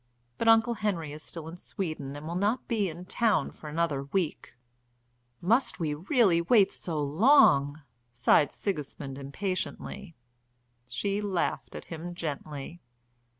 "But 0.39 0.47
Uncle 0.47 0.73
Henry 0.73 1.11
is 1.13 1.21
still 1.21 1.47
in 1.47 1.57
Sweden 1.57 2.15
and 2.15 2.25
will 2.25 2.33
not 2.33 2.67
be 2.67 2.89
in 2.89 3.05
town 3.05 3.51
for 3.51 3.69
another 3.69 4.05
week." 4.05 4.55
"Must 5.41 5.79
we 5.79 5.93
really 5.93 6.41
wait 6.41 6.71
so 6.71 6.99
long!" 6.99 7.83
sighed 8.11 8.51
Sigismund 8.51 9.19
impatiently. 9.19 10.15
She 10.87 11.21
laughed 11.21 11.75
at 11.75 11.85
him 11.93 12.15
gently. 12.15 12.81